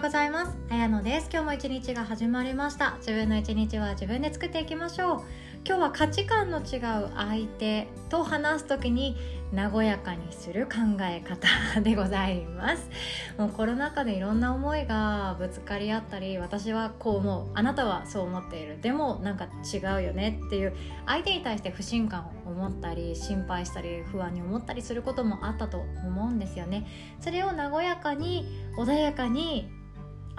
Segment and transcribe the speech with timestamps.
[0.00, 0.56] うございます。
[0.70, 1.28] あやのです。
[1.30, 2.94] 今日も一日が始まりました。
[3.00, 5.22] 自分の一日は自分で作っていきましょう。
[5.66, 9.14] 今日は価値観の違う相手と話す時に
[9.54, 12.88] 和やかにする考え方でございます。
[13.36, 17.50] もうコロナ禍でいろんな思いがぶつかり合ったり私はこう思う。
[17.52, 18.80] あなたはそう思っている。
[18.80, 20.72] でもなんか違うよねっていう
[21.04, 26.86] 相手に対して不信感を思ったり心配したり不安に思ったりすることもあったと思うんですよね。
[27.20, 28.46] それを和やかに
[28.78, 29.70] 穏やかに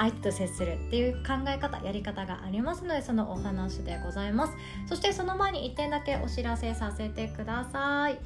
[0.02, 4.54] 相手と接するっていう考え方やり方がありますのでそのお話でございます。
[4.88, 8.18] そしてその前に1点だけお知らせさせてください。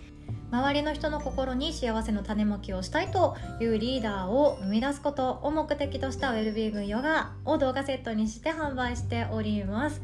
[0.51, 10.01] 周りの人の心に幸せの種まきをしたいというリーダーを生み出すことを目的としたウェルビーグヨガを動画セットにして販売しております。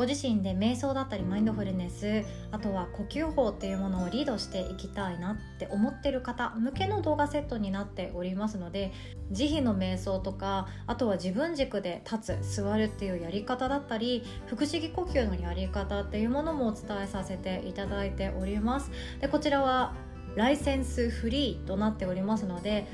[0.00, 8.92] ご自身で瞑想だったりマインドフルネスあとは呼吸法っていうものをリードしていきたいなって思ってる方向けの動画セットになっておりますので
[9.30, 18.90] 慈悲の瞑想とかあとは自分軸で立つ座るっていうやり方だったり腹式呼吸のやり方っていうものもお伝えさせていただいております。
[19.20, 19.92] でこちらは
[20.34, 22.86] ライセンスフリーとなっておりますので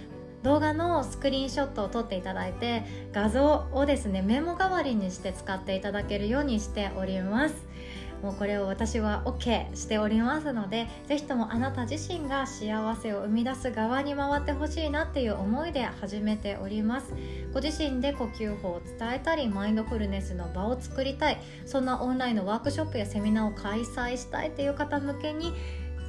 [0.47, 7.57] 動画のスクリーンショットを撮っていただいて画像をですねメモ代わりにして使っていただけるようにしております。
[8.23, 17.13] もうこれを私は OK しておりますので是非ともあなた自身が幸せを生み出す側に回ってほしいなっていう思いで始めております。
[17.53, 21.39] ご自身で呼吸法を伝えたりマインドフルネスの場を作りたい。
[21.67, 25.53] そんなオンラインのワークショップやセミナーを開催したいっていう方向けに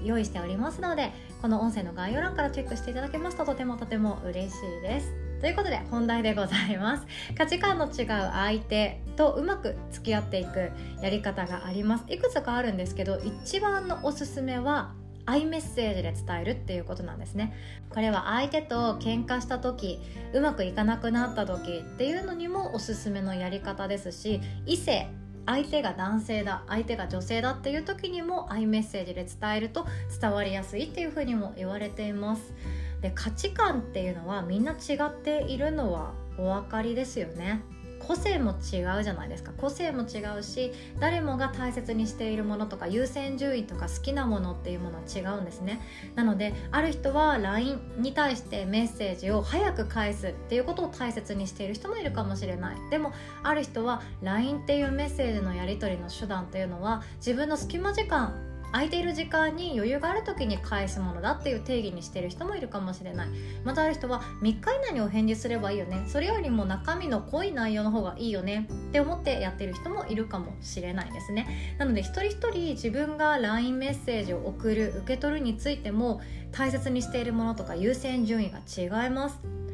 [0.04, 5.14] 用意しておりますのでこの音声の概要欄からチェックしていただけますととてもとても嬉しいです。
[5.40, 7.06] ということで本題でございます。
[7.38, 10.72] 価値観の違う相手とうまく付き合っていく
[11.02, 12.06] やり方があります。
[12.08, 14.94] いくつかあるんですけど一番のおすすめは
[15.28, 17.54] アイメッセージで伝えるっていうことなんですね。
[17.90, 20.00] これは相手と喧嘩した時
[20.34, 25.08] うまくいかなくなった時っていうのにもおすすめのやり方ですし異性
[25.48, 29.88] 相手が男性だ相手が女性だっていう時にもアイメッセージで伝えると
[30.22, 32.54] 伝わりやすいっていうふうにも言われています。
[33.02, 37.62] で価値観っていうのはみんな違っているのはお分かりですよね。
[38.00, 39.52] 個性も違うじゃないですか。
[39.58, 45.80] 個性も違うし誰もが大切にしているものとか優先順位とか好きなものっていうものは違うんですね。
[46.16, 52.78] なのである人は LINE に対してメッセージを早く返すっていうことを大切にしている人もいるかもしれない。
[52.90, 53.14] でも
[53.44, 58.34] ある人は LINE っていうメッセージのやり取りの手段っていうのは自分の隙間時間
[58.78, 63.28] 空いている時間に余裕がある時に返すものだっていう定義にしてる人もいるかもしれない。
[63.64, 66.04] またある人は3日以内にお返事すればいいよね。
[66.06, 68.68] それよりも中身の濃い内容の方がいいよね。
[68.90, 71.76] って思ってやってる人もいるかもしれないですね。
[71.80, 76.22] なので一人一人自分が LINE メッセージを送る受け取るについても
[76.52, 79.67] 大切にしているものとか優先順位が違います。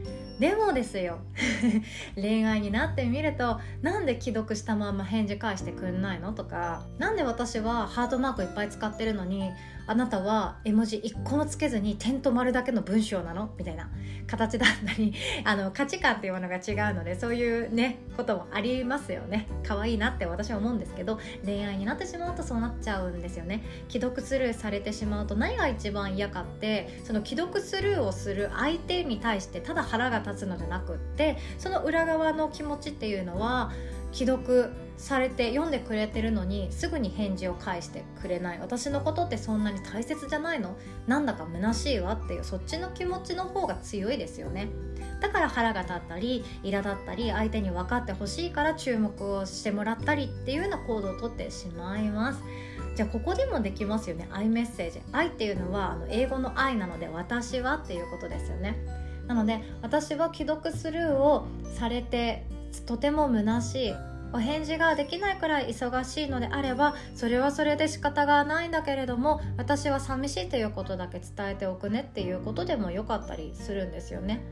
[0.43, 1.19] でもですよ。
[2.19, 9.51] 恋愛になってみるとなんで既読したまま返事返してくんないのとか何で私はハートマークいっぱい使ってるのに
[9.85, 13.51] あなたは絵文字1個もつけずに点と丸だけの文章なの？
[13.57, 13.89] みたいな。
[14.27, 15.13] 形だったり
[15.43, 19.47] あの価値観っていうものが違うのでそういうねこともありますよね。
[19.63, 23.63] 可愛いなって私は思うんですけど恋愛になってしまうとそうなっちゃうんですよね。
[23.89, 33.71] 既読スルーされてしまうと何が一番嫌かってその既読スルーをする相手に対してただ腹が立つのじゃなくってその裏側の気持ちっていうのは
[34.13, 38.59] 既読されて読んでくれてるのにすぐに返事を返してくれない。
[38.59, 40.77] 私のことってそんなに大切じゃないの？
[41.07, 44.69] なんだか虚しいわっていうそっちの気持ちの方が強いですよね。
[45.19, 52.43] だから腹が立ったり苛立ったり相手に分かってほしいから注目をしてもらったりっていうような行動をとってしまいます。
[52.95, 54.27] じゃあここでもできますよね。
[54.31, 55.01] 愛メッセージ。
[55.11, 58.77] 愛っていうのはあの英語の愛なので私はっていうことですよね。
[59.27, 62.45] なので私は既読スルーをされて
[62.81, 63.93] とても虚しい。
[64.33, 74.43] お返事ができないくらい忙しいのであればそれはそれで仕方がないんだけれども私は寂しいということだけ伝えておくねっていうことでもよかったりするんですよね。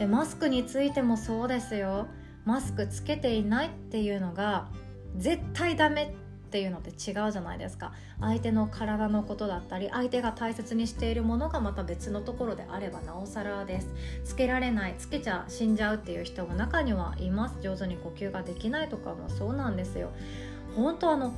[0.00, 2.08] でマスクについてもそうですよ。
[2.44, 4.68] マスクつけていないっていうのが
[5.16, 6.12] 絶対ダメ
[6.52, 7.92] っていうのって違うじゃないですか。
[8.20, 13.88] 相手の体のことだったり相手が大切にしているものがまた別のところであればなおさらです。
[14.22, 17.56] つけられないつけちゃ死んじゃうっていう人も中にはいます。
[17.62, 20.10] 上手に呼吸ができないとかもそうなんですよ。
[20.76, 21.32] 本当あの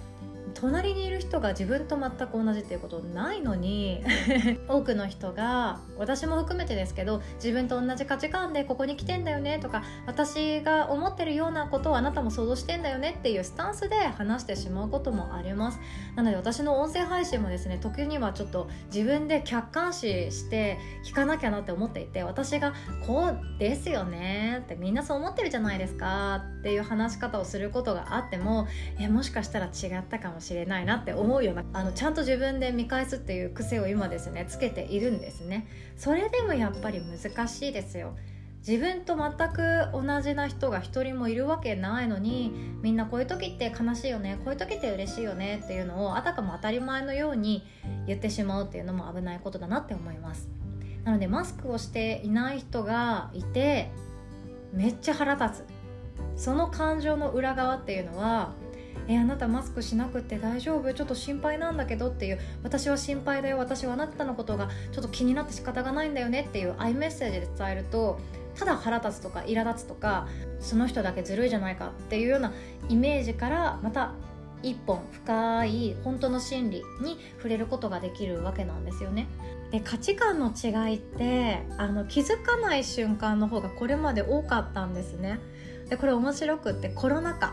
[0.54, 4.02] 隣にいる人が自分と全く同じっていうことないのに
[4.68, 15.80] 多くの人が私も含めてですけど自分と同じ価値観でここに来てんだよねとか私が思ってるようなことをあなたも想像してんだよねっていうスタンスで話してしまうこともあります。
[16.16, 22.72] なので私の音声配信もですね時にはちょっと自分で客観視して聞かなきゃなって思っていて私が
[23.06, 28.66] こうですよねってみんなそう思ってるじゃないですかっていう話し方をすることがあっても
[28.98, 30.43] えもしかしたら違ったかもしれない。
[30.44, 35.66] しれなって思うようなあのちゃんと自分で見返すっていう癖を今ですねつけているんですね。
[35.96, 38.14] それでもやっぱり難しいですよ。
[38.66, 42.50] 自分と全く同じな人が一人もいるわけないのに
[42.80, 47.66] みんなこういう時って悲しいよねこういう時って嬉しいよねっていうのをあたかも当たり前のように
[48.06, 50.48] 言ってしまうっていうのも危ないことだなって思います。
[51.04, 53.90] なのでマスクをしていない人がいて
[54.72, 55.64] めっちゃ腹立つ。
[56.36, 58.54] その感情の裏側っていうのは
[59.08, 60.92] えあなたマスクしなくて大丈夫？
[60.94, 68.18] ちょっと心配なんだけどっていう私は心配だよ私はあなたのことがちょっと気になって仕方がないんだよねっていうアイメッセージで伝えると
[68.56, 70.28] ただ腹立つとか苛立つとか
[70.60, 72.52] その人だけずるいじゃないかっていうような
[72.88, 74.12] イメージからまた
[74.62, 79.26] 一本深い本当の心理に触れることができるわけなんですよね。
[79.70, 85.38] で価値観の違いってあの気づかない瞬間の方がこれまで多かったんですね。
[85.90, 87.52] でこれ面白くってコロナ禍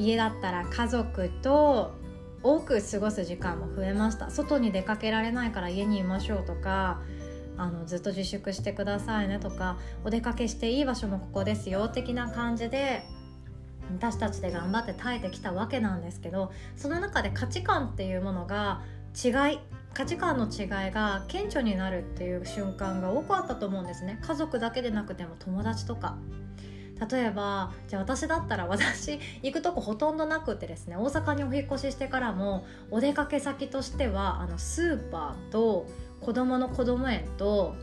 [0.00, 1.94] 家だったら家族と
[2.42, 4.30] 多く過ごす時間も増えました。
[4.30, 7.00] 外に出かけられないから家にいましょうとか
[7.58, 13.02] あのずっと自粛してくださいねとかお出かけしていい場所もここですよ的な感じで
[13.98, 18.80] 私たちで頑張って耐えてきたわけなんですけどその中で価値観っていうものが
[19.22, 19.58] 違い
[19.92, 24.20] 価値観の違いが顕著になるっていう瞬間が多くあったと思うんですね。
[24.22, 26.16] 家族だけでなくても友達とか
[27.08, 35.86] 例えばじゃあ私だったら私行くとこほとんどなくてですね大阪にお引越ししてからもお出かけ先としてはあのスーパーと
[36.20, 37.74] 子供の子供園と,、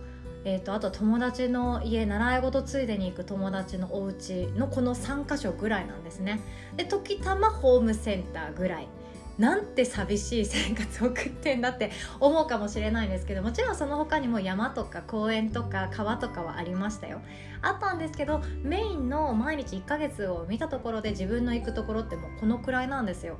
[0.45, 6.39] えーと、あと友達の家習い事ついでに行く友達のお家のこの3か所ぐらいなんですね。
[6.75, 8.87] で時たまホームセンターぐらい。
[9.37, 17.21] なんて寂しい生活を送ってんだって思うかもしれないんですけどもちろんその他にも山とか公園とか川とかはありましたよ。
[17.61, 23.37] あったんですけどメインの毎日1ヶ月を見たところで自分の行くところってもうこのくらいなんですよ。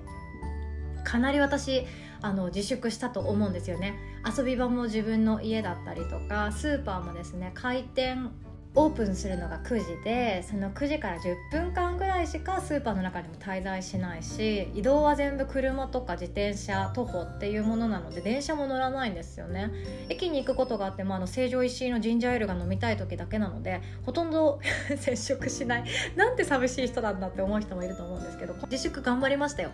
[1.03, 1.85] かなり私
[2.21, 3.95] あの自粛したと思うんですよね。
[4.37, 8.31] 遊び場も自分の家だったりとかスーパーもですね開店
[8.79, 19.71] オープンするのが9時でその9時から10分間ぐらいしかスーパーの中にも滞在しないし移動は全部車とか自転車徒歩っていうものなので電車も乗らないんですよね。
[20.09, 24.59] 駅に行くことがあってもあの成城石井のジンジャーエールが飲みたい時だけなのでほとんど
[24.95, 25.85] 接触しない。
[26.15, 29.71] なんて寂しい人なんだって思う人もいると思うんですけど自粛頑張りましたよ。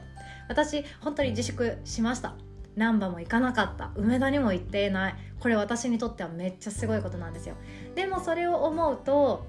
[0.47, 2.52] 私本当に自粛しました。
[2.75, 3.91] 難波も行かなかった。
[3.95, 5.15] 梅田にも行っていない。
[5.39, 7.55] これ私にとってはめっちゃすごいことなんですよ。
[7.95, 9.45] でもそれを思うと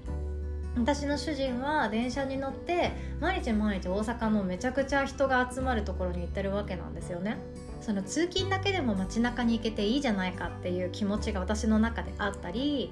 [0.77, 2.91] 私の主人は電車に乗って
[3.21, 7.37] 毎日毎日大阪のめちゃくちゃ人が集まるところに行ってるわけなんですよね。
[7.81, 12.91] その通勤だけでも街中に行けていいじゃないかっていう気持ちが私の中であったり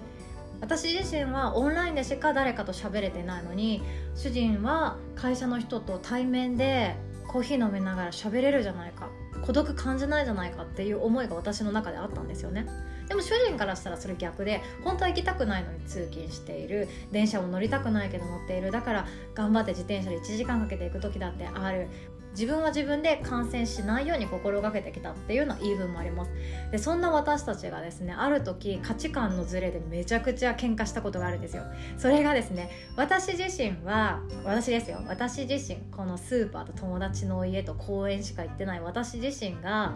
[0.62, 3.82] 私自身はオンラインでしか誰かと喋れてないのに
[4.16, 6.96] 主人は会社の人と対面で
[7.28, 9.10] コーヒー飲みながら喋れるじゃないか。
[9.45, 12.66] 孤独感じないじゃないかっていう思いが私の中であったんですよね。
[13.07, 16.88] でも主人からしたらそれ逆で本当は行きたくないのに通勤している。
[17.12, 18.72] 電車を乗りたくないけど乗っている。
[18.72, 21.88] だから頑張って自転車で1時間かけて行く時だってある。
[22.34, 26.32] 自分は自分で感染しないように心がけてきたっていうような言い分もあります。
[26.72, 31.63] でそんな私たちがですねある時価値観のズレでめちゃくちゃ喧嘩したことがあるんですよ。
[31.98, 35.02] それがですね私自身は私ですよ。
[35.08, 39.96] 私自身このスーパーと友達の家と公園しか行ってない私自身が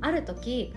[0.00, 0.74] ある時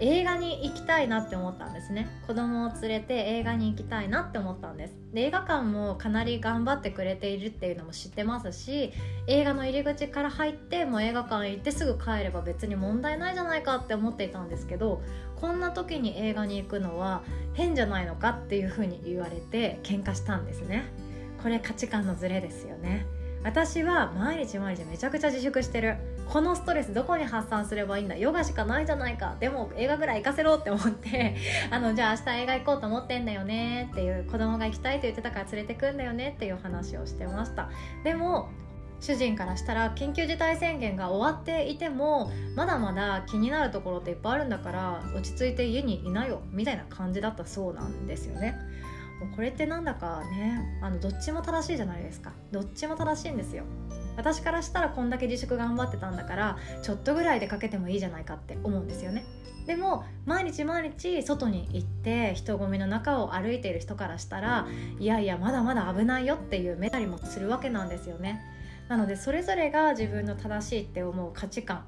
[0.00, 2.08] 映画に行きたいなって思ったんですね。
[2.26, 4.96] 子供を連れて映画に行きたいなって思ったんです。
[5.12, 8.92] で映画館もかなり頑張ってくれているっていうのも知ってますし
[9.28, 15.00] 映画の入り口から入ってもう映画館行ってすぐ帰れば別に問題ないじゃないかって思っていたんですけど
[15.36, 17.22] こんな時に映画に行くのは
[17.52, 20.84] 変じゃないのかっていうふうに言われて喧嘩したんですね。
[21.42, 23.06] これ価値観のズレですよね。
[23.44, 25.96] 私は毎日毎日めちゃくちゃ自粛してる。
[26.30, 28.16] このストレスどこに発散すればいいんだ？
[28.16, 29.36] ヨガしかないじゃないか。
[29.38, 31.36] でも映画ぐらい行かせろって思って。
[31.70, 33.90] あのじゃあ明日映画行こうと思ってんだよね。
[33.92, 36.32] っていう子供が行きたいと言ってたから連れてくんだよね。
[36.36, 37.68] っていう話をしてました。
[38.02, 38.48] でも
[38.98, 46.40] 主人からしたら緊急事態宣言が終わっていてもまだまだ気になるところっていっぱいあるんだから落ち着いて家にいなよ。
[46.50, 48.58] みたいな感じだったそうなんですよね。
[49.20, 52.32] もうこれってなんだかねあのどっちも正しいじゃないですか。
[52.50, 53.64] どっちも正しいんですよ。
[54.16, 59.24] 私からしたらこんだけ自粛頑張ってたんだからちょっとぐらいでかけてもいいじゃないかって思うんですよね。
[59.66, 64.66] でも毎日毎日外に行って人混みの中を歩いている人からしたら
[64.98, 68.42] いやいやまだまだ危ないよっていうメタりもするわけなんですよね。
[68.88, 71.84] なのでそれぞれが自分の正しいって思う価値観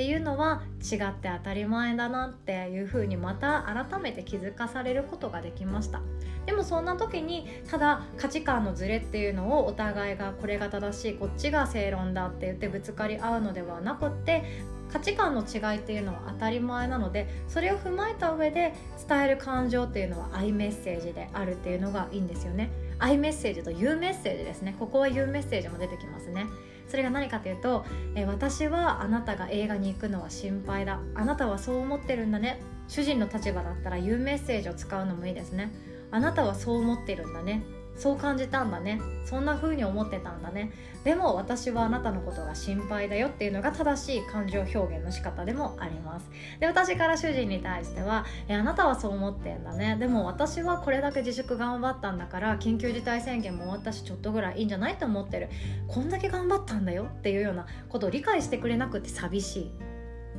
[0.00, 6.00] っていうのは違って当たり前だなっていうふうにまた改めて気づかされることができました。
[6.46, 14.42] でもそんな時にただ価値観のズレっていうのをお互いがこれが正しいこっちが正論だって言ってぶつかり合うのではなくって
[14.90, 18.72] 価値観の違いっていうのは当たり前なのでそれを踏まえた上で
[19.06, 22.70] 伝える感情っていうのはアイメッセージであるっていうのがいいんですよね。
[22.98, 24.74] アイメッセージというメッセージですね。
[24.78, 26.46] ここは言うメッセージも出てきますね。
[26.90, 27.84] それが何かというと、
[28.16, 31.00] え私はあなたが映画に行くのは心配だ。
[31.14, 32.60] あなたはそう思ってるんだね。
[32.88, 35.72] 主人の立場だったら言うメッセージを使うのもいいですね。
[36.10, 37.62] あなたはそう思ってるんだね。
[38.00, 38.98] そう感じたんだね。
[39.26, 40.72] そんな風に思ってたんだね。
[41.04, 46.30] でも私はあなたのことが心配だよっていうのが正しい感情表現の仕方でもあります。
[46.60, 49.96] で私から主人に対してはえあなたはそう思ってんだね。
[50.00, 55.50] でも私はこれだけ自粛頑張ったんだから緊急事態宣言も終わったしちょっとぐらいいいんじゃないと思ってる。
[55.86, 59.89] こんだけ頑張ったんだよっていうようなことを理解してくれなくて寂しい。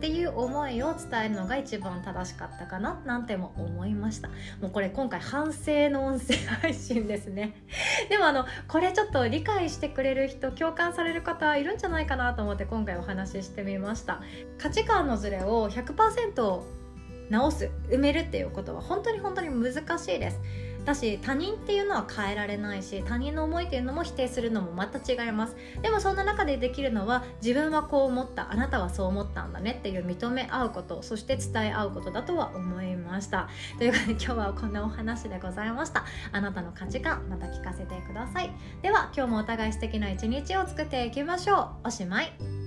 [0.01, 4.29] っていう思いを伝えるのが一番正しかったかななんても思いました。
[4.59, 7.53] もうこれ今回反省の音声配信ですね。
[8.09, 14.23] でもあのこれちょっと理解してくれる人共感される方いるんじゃないかなと思って今回お話ししてみました。
[14.57, 16.63] 価値観のズレを100%
[17.29, 20.39] 直す埋めるっていうことは本当に本当に難しいです。
[20.85, 25.55] だし他人っていうのは変えられないし他人の思いっていうのも否定するのもまた違います。
[25.81, 33.49] でもそんな中でできるのは自分はこう思ったあなたはそう思ったんだねっていう認め合うことそして伝え合うことだとは思いました。
[33.77, 36.05] ということで今日はこんなお話でございました。
[36.31, 38.51] あなたの価値観また聞かせてください。
[38.81, 41.87] では今日もお互い素敵な一日を作っていきましょう。
[41.87, 42.60] おしまい。